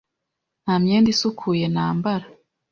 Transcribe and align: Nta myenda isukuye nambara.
Nta 0.63 0.73
myenda 0.83 1.07
isukuye 1.13 1.65
nambara. 1.73 2.25